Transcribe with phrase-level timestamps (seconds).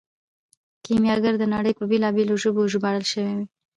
[0.85, 3.45] کیمیاګر د نړۍ په بیلابیلو ژبو ژباړل شوی دی.